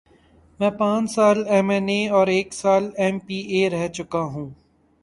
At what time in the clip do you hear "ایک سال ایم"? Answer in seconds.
2.35-3.15